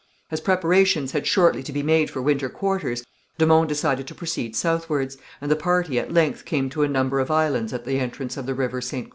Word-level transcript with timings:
As 0.31 0.41
preparations 0.41 1.11
had 1.11 1.27
shortly 1.27 1.61
to 1.61 1.71
be 1.71 1.83
made 1.83 2.09
for 2.09 2.23
winter 2.23 2.49
quarters, 2.49 3.03
de 3.37 3.45
Monts 3.45 3.69
decided 3.69 4.07
to 4.07 4.15
proceed 4.15 4.55
southwards, 4.55 5.17
and 5.39 5.51
the 5.51 5.55
party 5.55 5.99
at 5.99 6.11
length 6.11 6.43
came 6.43 6.71
to 6.71 6.81
a 6.81 6.87
number 6.89 7.19
of 7.19 7.29
islands 7.29 7.71
at 7.71 7.85
the 7.85 7.99
entrance 7.99 8.35
of 8.35 8.47
the 8.47 8.55
river 8.55 8.81
Ste. 8.81 9.09